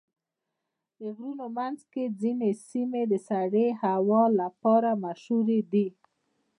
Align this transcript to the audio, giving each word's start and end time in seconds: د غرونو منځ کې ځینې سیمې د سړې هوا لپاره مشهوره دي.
د 0.99 1.01
غرونو 1.17 1.45
منځ 1.57 1.79
کې 1.91 2.03
ځینې 2.21 2.49
سیمې 2.69 3.03
د 3.11 3.13
سړې 3.29 3.67
هوا 3.83 4.23
لپاره 4.41 4.89
مشهوره 5.03 5.59
دي. 5.71 5.87